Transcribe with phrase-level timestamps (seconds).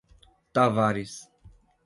[0.53, 1.13] Tavares